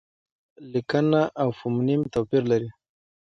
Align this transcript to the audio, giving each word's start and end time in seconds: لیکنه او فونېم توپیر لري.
لیکنه 0.71 1.21
او 1.41 1.49
فونېم 1.57 2.01
توپیر 2.13 2.43
لري. 2.51 2.69